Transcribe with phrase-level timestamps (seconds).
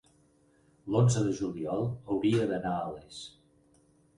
[0.95, 3.21] l'onze de juliol hauria d'anar a Les.